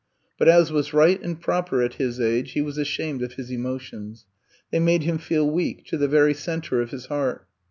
[0.39, 4.25] But as was right and proper at his age, he was ashamed of his emotions;
[4.71, 7.45] they made him feel weak to the very center of his heart.